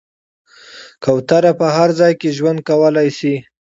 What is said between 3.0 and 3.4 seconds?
شي.